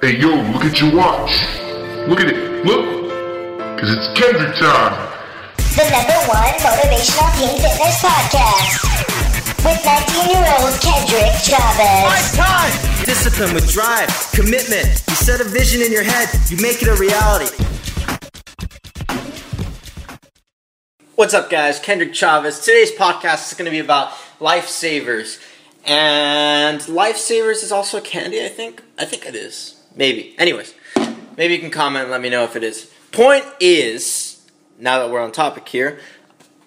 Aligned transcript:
Hey 0.00 0.16
yo, 0.16 0.28
look 0.52 0.64
at 0.64 0.80
your 0.80 0.94
watch. 0.94 1.42
Look 2.06 2.20
at 2.20 2.28
it. 2.28 2.64
Look. 2.64 3.10
Cause 3.80 3.90
it's 3.90 4.06
Kendrick 4.14 4.54
time. 4.54 4.94
The 5.74 5.90
number 5.90 6.14
one 6.30 6.54
motivational 6.62 7.26
team 7.34 7.58
fitness 7.58 7.98
podcast. 7.98 8.78
With 9.66 9.84
19 9.84 10.30
year 10.30 10.46
old 10.54 10.78
Kendrick 10.78 11.34
Chavez. 11.42 12.06
My 12.06 12.22
time! 12.38 12.70
Discipline 13.06 13.52
with 13.52 13.72
drive, 13.72 14.08
commitment. 14.32 15.02
You 15.08 15.14
set 15.16 15.40
a 15.40 15.44
vision 15.44 15.82
in 15.82 15.90
your 15.90 16.04
head, 16.04 16.28
you 16.48 16.58
make 16.58 16.80
it 16.80 16.86
a 16.86 16.94
reality. 16.94 17.50
What's 21.16 21.34
up, 21.34 21.50
guys? 21.50 21.80
Kendrick 21.80 22.14
Chavez. 22.14 22.60
Today's 22.60 22.92
podcast 22.92 23.50
is 23.50 23.58
going 23.58 23.64
to 23.64 23.72
be 23.72 23.80
about 23.80 24.10
lifesavers. 24.38 25.42
And 25.84 26.78
lifesavers 26.82 27.64
is 27.64 27.72
also 27.72 27.98
a 27.98 28.00
candy, 28.00 28.44
I 28.44 28.48
think. 28.48 28.84
I 28.96 29.04
think 29.04 29.26
it 29.26 29.34
is. 29.34 29.74
Maybe. 29.98 30.36
Anyways, 30.38 30.74
maybe 31.36 31.54
you 31.54 31.60
can 31.60 31.70
comment 31.70 32.04
and 32.04 32.12
let 32.12 32.20
me 32.20 32.30
know 32.30 32.44
if 32.44 32.54
it 32.54 32.62
is. 32.62 32.88
Point 33.10 33.44
is, 33.58 34.48
now 34.78 35.00
that 35.00 35.10
we're 35.10 35.20
on 35.20 35.32
topic 35.32 35.68
here, 35.68 35.98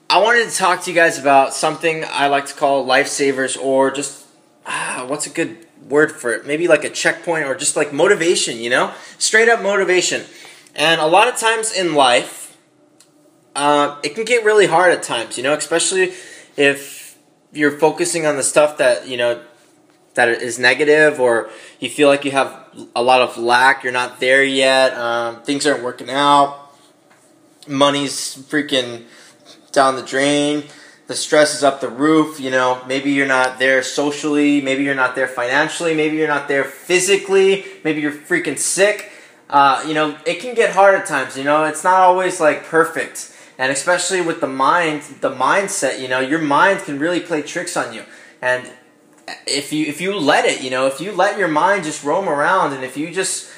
I 0.09 0.21
wanted 0.21 0.49
to 0.49 0.55
talk 0.55 0.83
to 0.83 0.91
you 0.91 0.95
guys 0.95 1.17
about 1.17 1.53
something 1.53 2.03
I 2.11 2.27
like 2.27 2.47
to 2.47 2.53
call 2.53 2.85
lifesavers 2.85 3.57
or 3.57 3.89
just, 3.89 4.25
ah, 4.65 5.05
what's 5.07 5.27
a 5.27 5.29
good 5.29 5.65
word 5.87 6.11
for 6.11 6.33
it? 6.33 6.45
Maybe 6.45 6.67
like 6.67 6.83
a 6.83 6.89
checkpoint 6.89 7.45
or 7.45 7.55
just 7.55 7.77
like 7.77 7.93
motivation, 7.93 8.57
you 8.57 8.69
know? 8.69 8.93
Straight 9.17 9.47
up 9.47 9.61
motivation. 9.61 10.23
And 10.75 10.99
a 10.99 11.07
lot 11.07 11.29
of 11.29 11.37
times 11.37 11.71
in 11.71 11.95
life, 11.95 12.57
uh, 13.55 13.97
it 14.03 14.13
can 14.13 14.25
get 14.25 14.43
really 14.43 14.67
hard 14.67 14.91
at 14.91 15.03
times, 15.03 15.37
you 15.37 15.43
know, 15.43 15.53
especially 15.53 16.11
if 16.57 17.17
you're 17.53 17.79
focusing 17.79 18.25
on 18.25 18.35
the 18.35 18.43
stuff 18.43 18.77
that, 18.79 19.07
you 19.07 19.15
know, 19.15 19.41
that 20.13 20.29
is 20.29 20.59
negative 20.59 21.19
or 21.19 21.49
you 21.79 21.89
feel 21.89 22.09
like 22.09 22.25
you 22.25 22.31
have 22.31 22.65
a 22.95 23.01
lot 23.01 23.21
of 23.21 23.37
lack, 23.37 23.83
you're 23.83 23.93
not 23.93 24.19
there 24.19 24.43
yet, 24.43 24.93
um, 24.93 25.41
things 25.43 25.65
aren't 25.65 25.83
working 25.83 26.09
out, 26.09 26.71
money's 27.67 28.35
freaking 28.35 29.05
down 29.71 29.95
the 29.95 30.03
drain, 30.03 30.63
the 31.07 31.15
stress 31.15 31.55
is 31.55 31.63
up 31.63 31.81
the 31.81 31.89
roof, 31.89 32.39
you 32.39 32.49
know, 32.49 32.81
maybe 32.87 33.11
you're 33.11 33.27
not 33.27 33.59
there 33.59 33.83
socially, 33.83 34.61
maybe 34.61 34.83
you're 34.83 34.95
not 34.95 35.15
there 35.15 35.27
financially, 35.27 35.93
maybe 35.93 36.15
you're 36.17 36.27
not 36.27 36.47
there 36.47 36.63
physically, 36.63 37.65
maybe 37.83 38.01
you're 38.01 38.11
freaking 38.11 38.57
sick. 38.57 39.11
Uh, 39.49 39.83
you 39.85 39.93
know, 39.93 40.17
it 40.25 40.39
can 40.39 40.55
get 40.55 40.73
hard 40.73 40.95
at 40.95 41.05
times, 41.05 41.37
you 41.37 41.43
know, 41.43 41.65
it's 41.65 41.83
not 41.83 41.99
always 41.99 42.39
like 42.39 42.63
perfect. 42.63 43.35
And 43.57 43.71
especially 43.71 44.21
with 44.21 44.39
the 44.39 44.47
mind, 44.47 45.01
the 45.19 45.29
mindset, 45.29 45.99
you 45.99 46.07
know, 46.07 46.19
your 46.19 46.39
mind 46.39 46.79
can 46.79 46.97
really 46.97 47.19
play 47.19 47.41
tricks 47.41 47.75
on 47.75 47.93
you. 47.93 48.03
And 48.41 48.71
if 49.47 49.71
you 49.73 49.85
if 49.85 50.01
you 50.01 50.17
let 50.17 50.45
it, 50.45 50.61
you 50.61 50.69
know, 50.69 50.87
if 50.87 50.99
you 51.01 51.11
let 51.11 51.37
your 51.37 51.47
mind 51.47 51.83
just 51.83 52.03
roam 52.03 52.27
around 52.27 52.73
and 52.73 52.83
if 52.83 52.97
you 52.97 53.11
just 53.11 53.51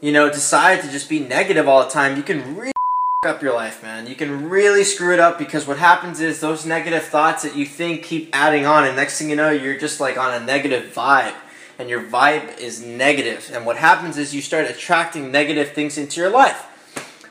you 0.00 0.12
know 0.12 0.30
decide 0.30 0.82
to 0.82 0.90
just 0.90 1.08
be 1.08 1.18
negative 1.18 1.68
all 1.68 1.84
the 1.84 1.90
time, 1.90 2.16
you 2.16 2.22
can 2.22 2.56
really 2.56 2.72
up 3.26 3.40
your 3.40 3.54
life, 3.54 3.82
man. 3.82 4.06
You 4.06 4.16
can 4.16 4.48
really 4.48 4.82
screw 4.82 5.12
it 5.12 5.20
up 5.20 5.38
because 5.38 5.66
what 5.66 5.78
happens 5.78 6.20
is 6.20 6.40
those 6.40 6.66
negative 6.66 7.04
thoughts 7.04 7.44
that 7.44 7.54
you 7.54 7.64
think 7.64 8.02
keep 8.02 8.28
adding 8.32 8.66
on 8.66 8.84
and 8.84 8.96
next 8.96 9.18
thing 9.18 9.30
you 9.30 9.36
know, 9.36 9.50
you're 9.50 9.78
just 9.78 10.00
like 10.00 10.18
on 10.18 10.42
a 10.42 10.44
negative 10.44 10.92
vibe 10.92 11.34
and 11.78 11.88
your 11.88 12.02
vibe 12.02 12.58
is 12.58 12.84
negative. 12.84 13.50
And 13.54 13.64
what 13.64 13.76
happens 13.76 14.18
is 14.18 14.34
you 14.34 14.42
start 14.42 14.66
attracting 14.66 15.30
negative 15.30 15.72
things 15.72 15.96
into 15.96 16.20
your 16.20 16.30
life. 16.30 16.66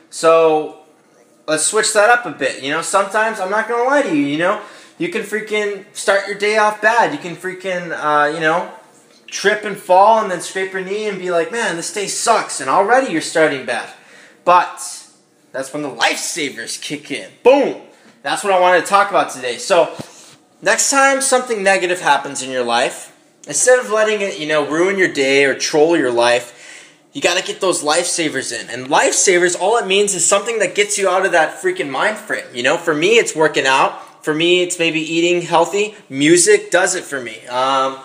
So, 0.08 0.78
let's 1.46 1.64
switch 1.64 1.92
that 1.92 2.10
up 2.10 2.26
a 2.26 2.30
bit. 2.30 2.62
You 2.62 2.70
know, 2.70 2.82
sometimes 2.82 3.40
I'm 3.40 3.50
not 3.50 3.68
gonna 3.68 3.84
lie 3.84 4.02
to 4.02 4.16
you. 4.16 4.24
You 4.24 4.38
know, 4.38 4.62
you 5.02 5.08
can 5.08 5.22
freaking 5.22 5.84
start 5.92 6.28
your 6.28 6.38
day 6.38 6.58
off 6.58 6.80
bad. 6.80 7.12
You 7.12 7.18
can 7.18 7.34
freaking, 7.34 7.90
uh, 7.90 8.32
you 8.32 8.38
know, 8.38 8.72
trip 9.26 9.64
and 9.64 9.76
fall 9.76 10.22
and 10.22 10.30
then 10.30 10.40
scrape 10.40 10.72
your 10.72 10.84
knee 10.84 11.08
and 11.08 11.18
be 11.18 11.32
like, 11.32 11.50
man, 11.50 11.74
this 11.74 11.92
day 11.92 12.06
sucks. 12.06 12.60
And 12.60 12.70
already 12.70 13.10
you're 13.10 13.20
starting 13.20 13.66
bad. 13.66 13.92
But 14.44 14.78
that's 15.50 15.72
when 15.72 15.82
the 15.82 15.90
lifesavers 15.90 16.80
kick 16.80 17.10
in. 17.10 17.32
Boom. 17.42 17.82
That's 18.22 18.44
what 18.44 18.52
I 18.52 18.60
wanted 18.60 18.82
to 18.82 18.86
talk 18.86 19.10
about 19.10 19.30
today. 19.30 19.58
So, 19.58 19.92
next 20.62 20.92
time 20.92 21.20
something 21.20 21.64
negative 21.64 22.00
happens 22.00 22.40
in 22.40 22.52
your 22.52 22.62
life, 22.62 23.12
instead 23.48 23.80
of 23.80 23.90
letting 23.90 24.20
it, 24.20 24.38
you 24.38 24.46
know, 24.46 24.64
ruin 24.64 24.98
your 24.98 25.12
day 25.12 25.44
or 25.46 25.56
troll 25.56 25.96
your 25.96 26.12
life, 26.12 26.88
you 27.12 27.20
got 27.20 27.36
to 27.36 27.44
get 27.44 27.60
those 27.60 27.82
lifesavers 27.82 28.52
in. 28.52 28.70
And 28.70 28.86
lifesavers, 28.86 29.60
all 29.60 29.78
it 29.78 29.86
means 29.88 30.14
is 30.14 30.24
something 30.24 30.60
that 30.60 30.76
gets 30.76 30.96
you 30.96 31.08
out 31.08 31.26
of 31.26 31.32
that 31.32 31.60
freaking 31.60 31.90
mind 31.90 32.18
frame. 32.18 32.46
You 32.54 32.62
know, 32.62 32.76
for 32.76 32.94
me, 32.94 33.18
it's 33.18 33.34
working 33.34 33.66
out. 33.66 34.00
For 34.22 34.32
me, 34.34 34.62
it's 34.62 34.78
maybe 34.78 35.00
eating 35.00 35.42
healthy. 35.42 35.96
Music 36.08 36.70
does 36.70 36.94
it 36.94 37.02
for 37.02 37.20
me. 37.20 37.44
Um, 37.48 37.98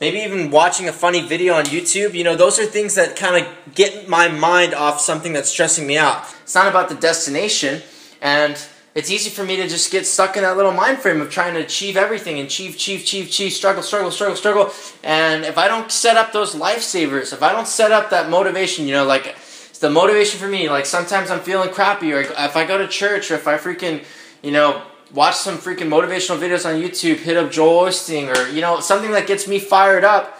maybe 0.00 0.18
even 0.18 0.50
watching 0.50 0.86
a 0.86 0.92
funny 0.92 1.22
video 1.22 1.54
on 1.54 1.64
YouTube. 1.64 2.12
You 2.12 2.24
know, 2.24 2.36
those 2.36 2.58
are 2.58 2.66
things 2.66 2.94
that 2.96 3.16
kind 3.16 3.44
of 3.44 3.74
get 3.74 4.06
my 4.06 4.28
mind 4.28 4.74
off 4.74 5.00
something 5.00 5.32
that's 5.32 5.48
stressing 5.48 5.86
me 5.86 5.96
out. 5.96 6.24
It's 6.42 6.54
not 6.54 6.68
about 6.68 6.90
the 6.90 6.94
destination. 6.94 7.82
And 8.20 8.58
it's 8.94 9.10
easy 9.10 9.30
for 9.30 9.44
me 9.44 9.56
to 9.56 9.66
just 9.66 9.90
get 9.90 10.06
stuck 10.06 10.36
in 10.36 10.42
that 10.42 10.56
little 10.56 10.72
mind 10.72 10.98
frame 10.98 11.22
of 11.22 11.30
trying 11.30 11.54
to 11.54 11.60
achieve 11.60 11.96
everything 11.96 12.38
and 12.38 12.46
achieve, 12.46 12.74
achieve, 12.74 13.00
achieve, 13.00 13.26
achieve, 13.28 13.52
struggle, 13.52 13.82
struggle, 13.82 14.10
struggle, 14.10 14.36
struggle. 14.36 14.72
And 15.04 15.44
if 15.44 15.56
I 15.56 15.68
don't 15.68 15.90
set 15.90 16.18
up 16.18 16.32
those 16.32 16.54
lifesavers, 16.54 17.32
if 17.32 17.42
I 17.42 17.52
don't 17.52 17.68
set 17.68 17.92
up 17.92 18.10
that 18.10 18.28
motivation, 18.28 18.86
you 18.86 18.92
know, 18.92 19.04
like 19.04 19.26
it's 19.70 19.78
the 19.78 19.90
motivation 19.90 20.38
for 20.38 20.48
me, 20.48 20.68
like 20.68 20.86
sometimes 20.86 21.30
I'm 21.30 21.40
feeling 21.40 21.70
crappy, 21.70 22.12
or 22.12 22.20
if 22.20 22.56
I 22.56 22.66
go 22.66 22.78
to 22.78 22.88
church, 22.88 23.30
or 23.30 23.34
if 23.34 23.46
I 23.46 23.58
freaking, 23.58 24.04
you 24.42 24.50
know, 24.50 24.82
watch 25.12 25.36
some 25.36 25.58
freaking 25.58 25.88
motivational 25.88 26.38
videos 26.38 26.66
on 26.66 26.80
YouTube, 26.80 27.18
hit 27.18 27.36
up 27.36 27.50
Joel 27.50 27.88
Osteen, 27.88 28.34
or 28.34 28.48
you 28.50 28.60
know, 28.60 28.80
something 28.80 29.12
that 29.12 29.26
gets 29.26 29.46
me 29.46 29.58
fired 29.58 30.04
up, 30.04 30.38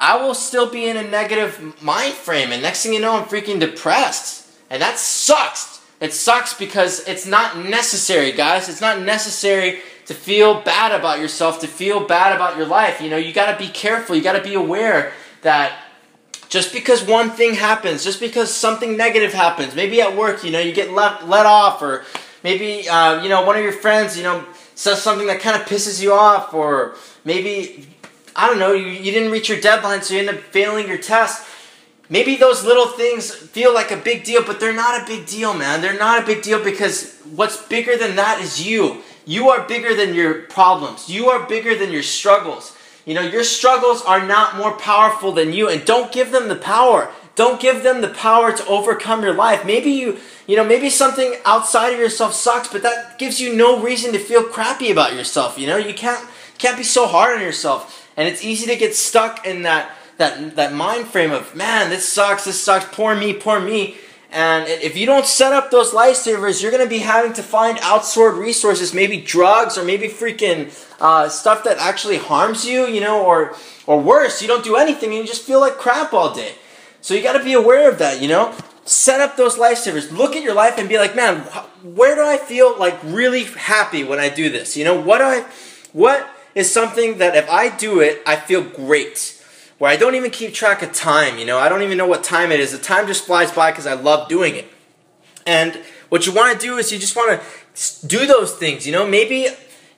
I 0.00 0.22
will 0.22 0.34
still 0.34 0.68
be 0.68 0.88
in 0.88 0.96
a 0.96 1.02
negative 1.02 1.80
mind 1.82 2.14
frame. 2.14 2.52
And 2.52 2.62
next 2.62 2.82
thing 2.82 2.92
you 2.92 3.00
know, 3.00 3.16
I'm 3.16 3.24
freaking 3.24 3.60
depressed. 3.60 4.50
And 4.68 4.82
that 4.82 4.98
sucks. 4.98 5.80
It 6.00 6.12
sucks 6.12 6.54
because 6.54 7.06
it's 7.06 7.26
not 7.26 7.58
necessary, 7.58 8.32
guys. 8.32 8.68
It's 8.68 8.80
not 8.80 9.00
necessary 9.00 9.80
to 10.06 10.14
feel 10.14 10.60
bad 10.60 10.92
about 10.92 11.20
yourself, 11.20 11.60
to 11.60 11.68
feel 11.68 12.04
bad 12.04 12.34
about 12.34 12.56
your 12.56 12.66
life. 12.66 13.00
You 13.00 13.08
know, 13.08 13.16
you 13.16 13.32
got 13.32 13.52
to 13.52 13.64
be 13.64 13.70
careful. 13.70 14.16
You 14.16 14.22
got 14.22 14.32
to 14.32 14.42
be 14.42 14.54
aware 14.54 15.12
that 15.42 15.78
just 16.48 16.72
because 16.72 17.02
one 17.04 17.30
thing 17.30 17.54
happens, 17.54 18.02
just 18.02 18.20
because 18.20 18.52
something 18.52 18.96
negative 18.96 19.32
happens, 19.32 19.74
maybe 19.74 20.02
at 20.02 20.16
work, 20.16 20.42
you 20.44 20.50
know, 20.50 20.58
you 20.58 20.72
get 20.72 20.90
let, 20.92 21.28
let 21.28 21.46
off, 21.46 21.80
or 21.80 22.04
maybe, 22.42 22.88
uh, 22.88 23.22
you 23.22 23.28
know, 23.28 23.44
one 23.44 23.56
of 23.56 23.62
your 23.62 23.72
friends, 23.72 24.16
you 24.16 24.22
know, 24.22 24.44
says 24.74 25.02
something 25.02 25.26
that 25.26 25.40
kind 25.40 25.60
of 25.60 25.66
pisses 25.66 26.02
you 26.02 26.12
off, 26.12 26.54
or 26.54 26.96
maybe, 27.24 27.86
I 28.34 28.48
don't 28.48 28.58
know, 28.58 28.72
you, 28.72 28.86
you 28.86 29.12
didn't 29.12 29.30
reach 29.30 29.48
your 29.48 29.60
deadline, 29.60 30.02
so 30.02 30.14
you 30.14 30.20
end 30.20 30.30
up 30.30 30.40
failing 30.40 30.88
your 30.88 30.98
test 30.98 31.48
maybe 32.12 32.36
those 32.36 32.62
little 32.62 32.88
things 32.88 33.34
feel 33.34 33.72
like 33.72 33.90
a 33.90 33.96
big 33.96 34.22
deal, 34.22 34.44
but 34.44 34.60
they're 34.60 34.74
not 34.74 35.02
a 35.02 35.06
big 35.06 35.26
deal, 35.26 35.54
man. 35.54 35.80
They're 35.80 35.98
not 35.98 36.22
a 36.22 36.26
big 36.26 36.42
deal 36.42 36.62
because 36.62 37.18
what's 37.34 37.56
bigger 37.66 37.96
than 37.96 38.16
that 38.16 38.40
is 38.40 38.64
you. 38.64 38.98
You 39.24 39.48
are 39.48 39.66
bigger 39.66 39.94
than 39.94 40.14
your 40.14 40.42
problems. 40.42 41.08
You 41.08 41.30
are 41.30 41.46
bigger 41.46 41.74
than 41.74 41.90
your 41.90 42.02
struggles. 42.02 42.76
You 43.06 43.14
know, 43.14 43.22
your 43.22 43.44
struggles 43.44 44.02
are 44.02 44.24
not 44.24 44.56
more 44.56 44.72
powerful 44.72 45.32
than 45.32 45.52
you, 45.52 45.68
and 45.68 45.84
don't 45.84 46.12
give 46.12 46.30
them 46.30 46.48
the 46.48 46.56
power. 46.56 47.10
Don't 47.34 47.60
give 47.60 47.82
them 47.82 48.00
the 48.02 48.08
power 48.08 48.52
to 48.52 48.66
overcome 48.66 49.22
your 49.22 49.32
life. 49.34 49.64
Maybe 49.64 49.90
you, 49.90 50.18
you 50.46 50.56
know, 50.56 50.64
maybe 50.64 50.90
something 50.90 51.36
outside 51.44 51.92
of 51.92 51.98
yourself 51.98 52.34
sucks, 52.34 52.68
but 52.68 52.82
that 52.82 53.18
gives 53.18 53.40
you 53.40 53.54
no 53.54 53.80
reason 53.82 54.12
to 54.12 54.18
feel 54.18 54.42
crappy 54.42 54.90
about 54.90 55.14
yourself. 55.14 55.58
You 55.58 55.66
know, 55.66 55.76
you 55.76 55.94
can't 55.94 56.26
can't 56.58 56.76
be 56.76 56.84
so 56.84 57.06
hard 57.06 57.36
on 57.36 57.42
yourself, 57.42 58.10
and 58.16 58.28
it's 58.28 58.44
easy 58.44 58.66
to 58.66 58.76
get 58.76 58.94
stuck 58.94 59.46
in 59.46 59.62
that 59.62 59.90
that 60.18 60.56
that 60.56 60.74
mind 60.74 61.08
frame 61.08 61.32
of 61.32 61.54
man, 61.54 61.88
this 61.88 62.06
sucks, 62.06 62.44
this 62.44 62.62
sucks, 62.62 62.84
poor 62.94 63.14
me, 63.14 63.32
poor 63.32 63.60
me. 63.60 63.96
And 64.30 64.66
if 64.66 64.96
you 64.96 65.04
don't 65.04 65.26
set 65.26 65.52
up 65.52 65.70
those 65.70 65.92
lifesavers, 65.92 66.62
you're 66.62 66.70
going 66.70 66.82
to 66.82 66.88
be 66.88 67.00
having 67.00 67.34
to 67.34 67.42
find 67.42 67.76
outsourced 67.78 68.38
resources, 68.38 68.94
maybe 68.94 69.20
drugs 69.20 69.76
or 69.76 69.84
maybe 69.84 70.08
freaking 70.08 70.72
uh, 71.02 71.28
stuff 71.28 71.64
that 71.64 71.76
actually 71.76 72.16
harms 72.16 72.64
you, 72.64 72.86
you 72.86 73.00
know, 73.00 73.22
or 73.24 73.54
or 73.86 74.00
worse, 74.00 74.40
you 74.40 74.48
don't 74.48 74.64
do 74.64 74.76
anything 74.76 75.10
and 75.10 75.18
you 75.18 75.26
just 75.26 75.42
feel 75.42 75.60
like 75.60 75.76
crap 75.76 76.12
all 76.12 76.34
day. 76.34 76.54
So 77.02 77.14
you 77.14 77.22
got 77.22 77.36
to 77.36 77.44
be 77.44 77.52
aware 77.52 77.90
of 77.90 77.98
that, 77.98 78.22
you 78.22 78.28
know. 78.28 78.56
Set 78.84 79.20
up 79.20 79.36
those 79.36 79.56
lifesavers. 79.56 80.10
Look 80.10 80.34
at 80.34 80.42
your 80.42 80.54
life 80.54 80.78
and 80.78 80.88
be 80.88 80.98
like, 80.98 81.14
man, 81.14 81.40
where 81.82 82.14
do 82.14 82.22
I 82.24 82.38
feel 82.38 82.76
like 82.78 82.98
really 83.04 83.44
happy 83.44 84.02
when 84.02 84.18
I 84.18 84.28
do 84.28 84.48
this? 84.48 84.76
You 84.76 84.84
know, 84.84 84.98
what 84.98 85.18
do 85.18 85.24
I, 85.24 85.46
what 85.92 86.28
is 86.54 86.72
something 86.72 87.18
that 87.18 87.36
if 87.36 87.48
I 87.50 87.68
do 87.68 88.00
it, 88.00 88.22
I 88.26 88.36
feel 88.36 88.62
great 88.62 89.38
where 89.78 89.90
I 89.90 89.96
don't 89.96 90.14
even 90.14 90.30
keep 90.30 90.54
track 90.54 90.80
of 90.82 90.92
time. 90.92 91.38
You 91.38 91.44
know, 91.44 91.58
I 91.58 91.68
don't 91.68 91.82
even 91.82 91.98
know 91.98 92.06
what 92.06 92.22
time 92.22 92.52
it 92.52 92.60
is. 92.60 92.70
The 92.70 92.78
time 92.78 93.08
just 93.08 93.24
flies 93.24 93.50
by 93.50 93.72
because 93.72 93.84
I 93.84 93.94
love 93.94 94.28
doing 94.28 94.54
it. 94.54 94.68
And 95.44 95.80
what 96.08 96.24
you 96.24 96.32
want 96.32 96.52
to 96.52 96.64
do 96.64 96.76
is 96.76 96.92
you 96.92 97.00
just 97.00 97.16
want 97.16 97.40
to 97.74 98.06
do 98.06 98.26
those 98.26 98.54
things. 98.54 98.86
You 98.86 98.92
know, 98.92 99.04
maybe 99.04 99.48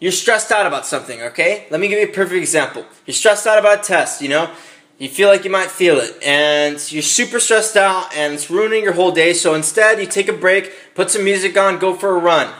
you're 0.00 0.10
stressed 0.10 0.50
out 0.50 0.66
about 0.66 0.86
something. 0.86 1.20
Okay, 1.20 1.66
let 1.70 1.80
me 1.80 1.88
give 1.88 1.98
you 1.98 2.06
a 2.06 2.12
perfect 2.12 2.38
example. 2.38 2.86
You're 3.04 3.14
stressed 3.14 3.46
out 3.46 3.58
about 3.58 3.80
a 3.80 3.82
test. 3.82 4.22
You 4.22 4.30
know, 4.30 4.50
you 4.98 5.08
feel 5.08 5.28
like 5.28 5.44
you 5.44 5.50
might 5.50 5.70
feel 5.70 5.98
it, 5.98 6.16
and 6.24 6.74
you're 6.92 7.02
super 7.02 7.40
stressed 7.40 7.76
out, 7.76 8.14
and 8.14 8.34
it's 8.34 8.48
ruining 8.48 8.84
your 8.84 8.92
whole 8.92 9.12
day. 9.12 9.32
So 9.32 9.54
instead, 9.54 9.98
you 9.98 10.06
take 10.06 10.28
a 10.28 10.32
break, 10.32 10.94
put 10.94 11.10
some 11.10 11.24
music 11.24 11.56
on, 11.58 11.78
go 11.78 11.94
for 11.94 12.16
a 12.16 12.18
run. 12.18 12.52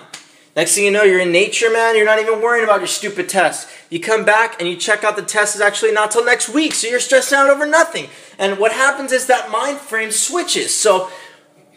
Next 0.56 0.76
thing 0.76 0.84
you 0.84 0.90
know, 0.92 1.02
you're 1.02 1.20
in 1.20 1.32
nature, 1.32 1.70
man. 1.70 1.96
You're 1.96 2.04
not 2.04 2.20
even 2.20 2.40
worrying 2.40 2.64
about 2.64 2.78
your 2.78 2.86
stupid 2.86 3.28
test. 3.28 3.68
You 3.90 3.98
come 3.98 4.24
back 4.24 4.60
and 4.60 4.68
you 4.68 4.76
check 4.76 5.02
out 5.02 5.16
the 5.16 5.22
test 5.22 5.56
is 5.56 5.60
actually 5.60 5.92
not 5.92 6.12
till 6.12 6.24
next 6.24 6.48
week, 6.48 6.74
so 6.74 6.86
you're 6.86 7.00
stressed 7.00 7.32
out 7.32 7.50
over 7.50 7.66
nothing. 7.66 8.08
And 8.38 8.58
what 8.58 8.72
happens 8.72 9.10
is 9.10 9.26
that 9.26 9.50
mind 9.50 9.78
frame 9.78 10.12
switches. 10.12 10.72
So, 10.74 11.10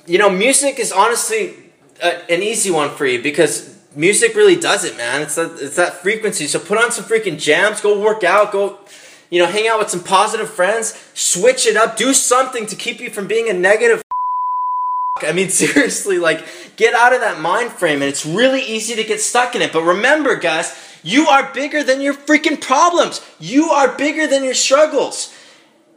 you 0.05 0.19
know, 0.19 0.29
music 0.29 0.77
is 0.79 0.91
honestly 0.91 1.55
a, 2.03 2.31
an 2.31 2.43
easy 2.43 2.69
one 2.69 2.91
for 2.91 3.07
you 3.07 3.21
because 3.21 3.75
music 3.95 4.35
really 4.35 4.55
does 4.55 4.85
it, 4.85 4.95
man. 4.95 5.23
It's 5.23 5.35
that, 5.35 5.57
it's 5.59 5.75
that 5.77 5.95
frequency. 6.03 6.45
So 6.45 6.59
put 6.59 6.77
on 6.77 6.91
some 6.91 7.05
freaking 7.05 7.39
jams, 7.39 7.81
go 7.81 7.99
work 7.99 8.23
out, 8.23 8.51
go, 8.51 8.79
you 9.29 9.41
know, 9.41 9.47
hang 9.47 9.67
out 9.67 9.79
with 9.79 9.89
some 9.89 10.03
positive 10.03 10.49
friends, 10.49 10.97
switch 11.13 11.65
it 11.67 11.75
up, 11.75 11.97
do 11.97 12.13
something 12.13 12.65
to 12.67 12.75
keep 12.75 12.99
you 12.99 13.09
from 13.09 13.27
being 13.27 13.49
a 13.49 13.53
negative. 13.53 14.01
I 15.21 15.31
mean, 15.31 15.49
seriously, 15.49 16.19
like, 16.19 16.45
get 16.75 16.93
out 16.93 17.13
of 17.13 17.21
that 17.21 17.39
mind 17.39 17.71
frame, 17.71 18.01
and 18.01 18.09
it's 18.09 18.25
really 18.25 18.61
easy 18.61 18.95
to 18.95 19.03
get 19.03 19.19
stuck 19.19 19.55
in 19.55 19.61
it. 19.61 19.73
But 19.73 19.83
remember, 19.83 20.35
guys, 20.35 20.77
you 21.03 21.27
are 21.27 21.51
bigger 21.53 21.83
than 21.83 22.01
your 22.01 22.13
freaking 22.13 22.61
problems. 22.61 23.25
You 23.39 23.69
are 23.69 23.95
bigger 23.97 24.27
than 24.27 24.43
your 24.43 24.53
struggles. 24.53 25.33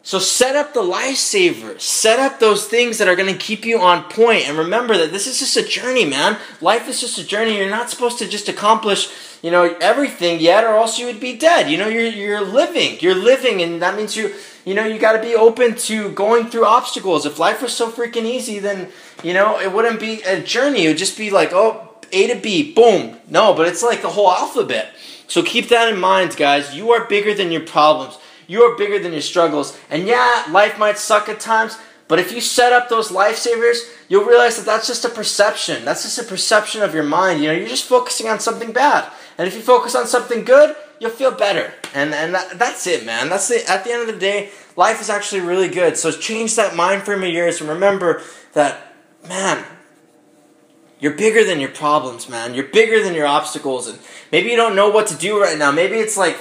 So 0.02 0.18
set 0.18 0.56
up 0.56 0.72
the 0.72 0.82
lifesaver. 0.82 1.80
Set 1.80 2.18
up 2.18 2.40
those 2.40 2.66
things 2.66 2.98
that 2.98 3.08
are 3.08 3.16
going 3.16 3.32
to 3.32 3.38
keep 3.38 3.64
you 3.64 3.80
on 3.80 4.04
point. 4.04 4.48
And 4.48 4.56
remember 4.56 4.96
that 4.96 5.12
this 5.12 5.26
is 5.26 5.38
just 5.38 5.56
a 5.56 5.62
journey, 5.62 6.04
man. 6.04 6.38
Life 6.60 6.88
is 6.88 7.00
just 7.00 7.18
a 7.18 7.24
journey. 7.24 7.58
You're 7.58 7.68
not 7.68 7.90
supposed 7.90 8.18
to 8.18 8.28
just 8.28 8.48
accomplish, 8.48 9.08
you 9.42 9.50
know, 9.50 9.76
everything 9.80 10.40
yet, 10.40 10.64
or 10.64 10.76
else 10.76 10.98
you 10.98 11.06
would 11.06 11.20
be 11.20 11.36
dead. 11.36 11.70
You 11.70 11.78
know, 11.78 11.88
you're 11.88 12.06
you're 12.06 12.44
living. 12.44 12.98
You're 13.00 13.14
living, 13.14 13.62
and 13.62 13.80
that 13.82 13.96
means 13.96 14.16
you, 14.16 14.34
you 14.64 14.74
know, 14.74 14.84
you 14.84 14.98
got 14.98 15.12
to 15.12 15.22
be 15.22 15.34
open 15.34 15.76
to 15.76 16.10
going 16.12 16.46
through 16.46 16.66
obstacles. 16.66 17.24
If 17.24 17.38
life 17.38 17.62
was 17.62 17.72
so 17.72 17.90
freaking 17.90 18.24
easy, 18.24 18.58
then 18.58 18.88
you 19.22 19.32
know 19.32 19.58
it 19.58 19.72
wouldn't 19.72 20.00
be 20.00 20.22
a 20.22 20.42
journey. 20.42 20.84
It 20.84 20.88
would 20.88 20.98
just 20.98 21.16
be 21.16 21.30
like, 21.30 21.52
oh, 21.52 21.88
A 22.12 22.26
to 22.28 22.40
B, 22.40 22.72
boom. 22.72 23.18
No, 23.28 23.54
but 23.54 23.66
it's 23.66 23.82
like 23.82 24.02
the 24.02 24.10
whole 24.10 24.30
alphabet. 24.30 24.92
So 25.26 25.42
keep 25.42 25.68
that 25.68 25.92
in 25.92 25.98
mind, 25.98 26.36
guys. 26.36 26.74
You 26.74 26.90
are 26.90 27.04
bigger 27.04 27.34
than 27.34 27.52
your 27.52 27.62
problems. 27.62 28.18
You 28.46 28.62
are 28.64 28.76
bigger 28.76 28.98
than 28.98 29.12
your 29.12 29.22
struggles. 29.22 29.78
And 29.88 30.08
yeah, 30.08 30.44
life 30.50 30.76
might 30.76 30.98
suck 30.98 31.28
at 31.28 31.38
times, 31.38 31.78
but 32.08 32.18
if 32.18 32.32
you 32.32 32.40
set 32.40 32.72
up 32.72 32.88
those 32.88 33.12
lifesavers, 33.12 33.78
you'll 34.08 34.24
realize 34.24 34.56
that 34.56 34.66
that's 34.66 34.88
just 34.88 35.04
a 35.04 35.08
perception. 35.08 35.84
That's 35.84 36.02
just 36.02 36.18
a 36.18 36.24
perception 36.24 36.82
of 36.82 36.92
your 36.92 37.04
mind. 37.04 37.40
You 37.40 37.46
know, 37.46 37.52
you're 37.54 37.68
just 37.68 37.88
focusing 37.88 38.26
on 38.26 38.40
something 38.40 38.72
bad. 38.72 39.08
And 39.40 39.48
if 39.48 39.54
you 39.54 39.62
focus 39.62 39.94
on 39.94 40.06
something 40.06 40.44
good, 40.44 40.76
you'll 40.98 41.08
feel 41.08 41.30
better. 41.30 41.72
And 41.94 42.12
and 42.12 42.34
that, 42.34 42.58
that's 42.58 42.86
it, 42.86 43.06
man. 43.06 43.30
That's 43.30 43.48
the 43.48 43.66
at 43.66 43.84
the 43.84 43.90
end 43.90 44.02
of 44.02 44.14
the 44.14 44.20
day, 44.20 44.50
life 44.76 45.00
is 45.00 45.08
actually 45.08 45.40
really 45.40 45.68
good. 45.68 45.96
So 45.96 46.12
change 46.12 46.56
that 46.56 46.76
mind 46.76 47.04
frame 47.04 47.22
of 47.22 47.30
yours 47.30 47.58
and 47.58 47.70
remember 47.70 48.20
that 48.52 48.92
man, 49.26 49.64
you're 50.98 51.14
bigger 51.14 51.42
than 51.42 51.58
your 51.58 51.70
problems, 51.70 52.28
man. 52.28 52.52
You're 52.52 52.66
bigger 52.66 53.02
than 53.02 53.14
your 53.14 53.26
obstacles 53.26 53.88
and 53.88 53.98
maybe 54.30 54.50
you 54.50 54.56
don't 54.56 54.76
know 54.76 54.90
what 54.90 55.06
to 55.06 55.16
do 55.16 55.40
right 55.40 55.56
now. 55.56 55.72
Maybe 55.72 55.96
it's 55.96 56.18
like 56.18 56.36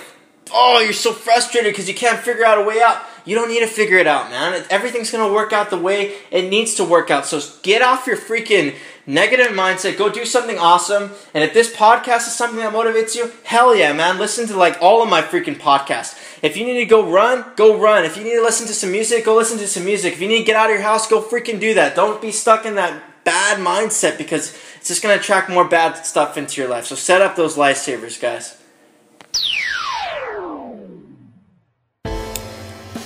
oh, 0.51 0.81
you're 0.81 0.91
so 0.91 1.13
frustrated 1.13 1.71
because 1.71 1.87
you 1.87 1.95
can't 1.95 2.19
figure 2.19 2.43
out 2.43 2.57
a 2.57 2.63
way 2.63 2.81
out. 2.81 3.01
You 3.29 3.35
don't 3.35 3.49
need 3.49 3.59
to 3.59 3.67
figure 3.67 3.99
it 3.99 4.07
out, 4.07 4.31
man. 4.31 4.65
Everything's 4.71 5.11
going 5.11 5.23
to 5.23 5.31
work 5.31 5.53
out 5.53 5.69
the 5.69 5.77
way 5.77 6.15
it 6.31 6.49
needs 6.49 6.73
to 6.73 6.83
work 6.83 7.11
out. 7.11 7.27
So 7.27 7.39
get 7.61 7.83
off 7.83 8.07
your 8.07 8.17
freaking 8.17 8.75
negative 9.05 9.49
mindset. 9.49 9.99
Go 9.99 10.09
do 10.09 10.25
something 10.25 10.57
awesome. 10.57 11.11
And 11.35 11.43
if 11.43 11.53
this 11.53 11.71
podcast 11.71 12.25
is 12.25 12.33
something 12.33 12.57
that 12.57 12.73
motivates 12.73 13.15
you, 13.15 13.31
hell 13.43 13.75
yeah, 13.75 13.93
man. 13.93 14.17
Listen 14.17 14.47
to 14.47 14.57
like 14.57 14.81
all 14.81 15.03
of 15.03 15.09
my 15.09 15.21
freaking 15.21 15.59
podcasts. 15.59 16.17
If 16.41 16.57
you 16.57 16.65
need 16.65 16.79
to 16.79 16.85
go 16.85 17.07
run, 17.07 17.45
go 17.55 17.79
run. 17.79 18.03
If 18.03 18.17
you 18.17 18.23
need 18.23 18.33
to 18.33 18.41
listen 18.41 18.65
to 18.65 18.73
some 18.73 18.91
music, 18.91 19.25
go 19.25 19.35
listen 19.35 19.59
to 19.59 19.67
some 19.67 19.85
music. 19.85 20.13
If 20.13 20.21
you 20.21 20.27
need 20.27 20.39
to 20.39 20.45
get 20.45 20.55
out 20.55 20.71
of 20.71 20.75
your 20.75 20.81
house, 20.81 21.07
go 21.07 21.21
freaking 21.21 21.59
do 21.59 21.75
that. 21.75 21.95
Don't 21.95 22.19
be 22.19 22.31
stuck 22.31 22.65
in 22.65 22.73
that 22.75 23.23
bad 23.25 23.59
mindset 23.59 24.17
because 24.17 24.57
it's 24.77 24.87
just 24.87 25.03
going 25.03 25.15
to 25.15 25.21
attract 25.21 25.51
more 25.51 25.65
bad 25.65 26.03
stuff 26.03 26.35
into 26.35 26.59
your 26.59 26.69
life. 26.71 26.87
So 26.87 26.95
set 26.95 27.21
up 27.21 27.35
those 27.35 27.55
lifesavers, 27.57 28.19
guys. 28.19 28.58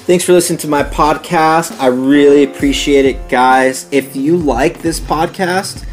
Thanks 0.06 0.26
for 0.26 0.34
listening 0.34 0.60
to 0.60 0.68
my 0.68 0.84
podcast. 0.84 1.80
I 1.80 1.88
really 1.88 2.44
appreciate 2.44 3.06
it, 3.06 3.30
guys. 3.30 3.88
If 3.90 4.18
you 4.18 4.36
like 4.36 4.82
this 4.82 5.00
podcast, 5.00 5.86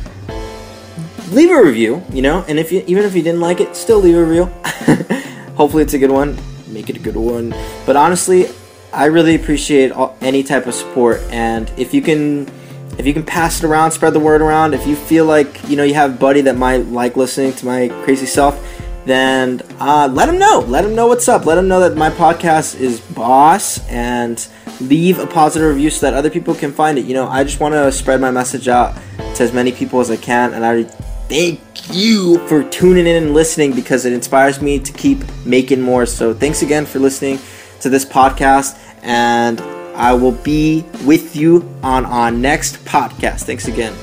leave 1.30 1.52
a 1.52 1.62
review, 1.62 2.02
you 2.10 2.20
know, 2.20 2.44
and 2.48 2.58
if 2.58 2.72
you 2.72 2.82
even 2.88 3.04
if 3.04 3.14
you 3.14 3.22
didn't 3.22 3.38
like 3.38 3.60
it, 3.60 3.76
still 3.76 4.00
leave 4.00 4.16
a 4.16 4.24
review. 4.24 4.44
Hopefully 5.54 5.84
it's 5.84 5.94
a 5.94 5.98
good 6.00 6.10
one. 6.10 6.36
Make 6.66 6.90
it 6.90 6.96
a 6.96 6.98
good 6.98 7.14
one. 7.14 7.54
But 7.86 7.94
honestly, 7.94 8.48
I 8.92 9.04
really 9.04 9.36
appreciate 9.36 9.92
all, 9.92 10.16
any 10.20 10.42
type 10.42 10.66
of 10.66 10.74
support 10.74 11.20
and 11.30 11.70
if 11.76 11.94
you 11.94 12.02
can 12.02 12.50
if 12.98 13.06
you 13.06 13.14
can 13.14 13.24
pass 13.24 13.62
it 13.62 13.66
around, 13.66 13.92
spread 13.92 14.12
the 14.12 14.20
word 14.20 14.42
around, 14.42 14.74
if 14.74 14.88
you 14.88 14.96
feel 14.96 15.24
like, 15.24 15.68
you 15.68 15.76
know, 15.76 15.84
you 15.84 15.94
have 15.94 16.14
a 16.14 16.18
buddy 16.18 16.40
that 16.40 16.56
might 16.56 16.86
like 16.86 17.16
listening 17.16 17.52
to 17.54 17.64
my 17.64 17.88
crazy 18.02 18.26
self, 18.26 18.58
then 19.04 19.62
uh, 19.78 20.08
let 20.12 20.26
them 20.26 20.38
know. 20.38 20.64
Let 20.66 20.82
them 20.82 20.94
know 20.94 21.06
what's 21.06 21.28
up. 21.28 21.46
Let 21.46 21.54
them 21.54 21.68
know 21.68 21.80
that 21.80 21.96
my 21.96 22.10
podcast 22.10 22.78
is 22.78 23.00
boss 23.00 23.86
and 23.88 24.46
leave 24.80 25.18
a 25.18 25.26
positive 25.26 25.68
review 25.68 25.90
so 25.90 26.06
that 26.06 26.16
other 26.16 26.30
people 26.30 26.54
can 26.54 26.72
find 26.72 26.98
it. 26.98 27.04
You 27.04 27.14
know, 27.14 27.28
I 27.28 27.44
just 27.44 27.60
want 27.60 27.74
to 27.74 27.90
spread 27.92 28.20
my 28.20 28.30
message 28.30 28.68
out 28.68 28.94
to 29.34 29.42
as 29.42 29.52
many 29.52 29.72
people 29.72 30.00
as 30.00 30.10
I 30.10 30.16
can, 30.16 30.54
and 30.54 30.64
I 30.64 30.84
thank 31.28 31.60
you 31.94 32.38
for 32.46 32.62
tuning 32.64 33.06
in 33.06 33.22
and 33.22 33.34
listening 33.34 33.72
because 33.72 34.04
it 34.04 34.12
inspires 34.12 34.60
me 34.60 34.78
to 34.78 34.92
keep 34.92 35.22
making 35.44 35.80
more. 35.80 36.06
So, 36.06 36.34
thanks 36.34 36.62
again 36.62 36.86
for 36.86 36.98
listening 36.98 37.38
to 37.80 37.88
this 37.88 38.04
podcast, 38.04 38.78
and 39.02 39.60
I 39.96 40.12
will 40.14 40.32
be 40.32 40.84
with 41.04 41.36
you 41.36 41.68
on 41.82 42.04
our 42.06 42.30
next 42.30 42.84
podcast. 42.84 43.42
Thanks 43.42 43.68
again. 43.68 43.94